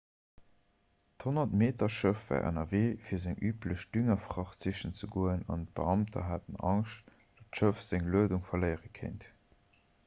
[1.23, 7.47] d'100-meter-schëff war ënnerwee fir seng üblech düngerfracht sichen ze goen an d'beamter haten angscht datt
[7.53, 9.29] d'schëff seng luedung verléiere kéint